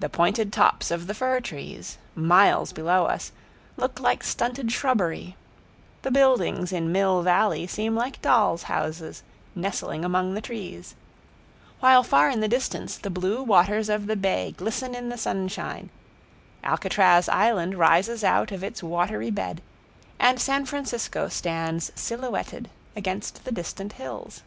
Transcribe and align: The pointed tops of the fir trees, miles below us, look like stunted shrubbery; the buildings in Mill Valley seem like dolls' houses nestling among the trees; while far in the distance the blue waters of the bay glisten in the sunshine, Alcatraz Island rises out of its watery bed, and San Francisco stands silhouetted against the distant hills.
The 0.00 0.08
pointed 0.08 0.52
tops 0.52 0.90
of 0.90 1.06
the 1.06 1.14
fir 1.14 1.38
trees, 1.38 1.96
miles 2.16 2.72
below 2.72 3.06
us, 3.06 3.30
look 3.76 4.00
like 4.00 4.24
stunted 4.24 4.72
shrubbery; 4.72 5.36
the 6.02 6.10
buildings 6.10 6.72
in 6.72 6.90
Mill 6.90 7.22
Valley 7.22 7.68
seem 7.68 7.94
like 7.94 8.20
dolls' 8.20 8.64
houses 8.64 9.22
nestling 9.54 10.04
among 10.04 10.34
the 10.34 10.40
trees; 10.40 10.96
while 11.78 12.02
far 12.02 12.28
in 12.30 12.40
the 12.40 12.48
distance 12.48 12.98
the 12.98 13.10
blue 13.10 13.44
waters 13.44 13.88
of 13.88 14.08
the 14.08 14.16
bay 14.16 14.52
glisten 14.56 14.92
in 14.92 15.08
the 15.08 15.16
sunshine, 15.16 15.88
Alcatraz 16.64 17.28
Island 17.28 17.76
rises 17.76 18.24
out 18.24 18.50
of 18.50 18.64
its 18.64 18.82
watery 18.82 19.30
bed, 19.30 19.62
and 20.18 20.40
San 20.40 20.66
Francisco 20.66 21.28
stands 21.28 21.92
silhouetted 21.94 22.70
against 22.96 23.44
the 23.44 23.52
distant 23.52 23.92
hills. 23.92 24.42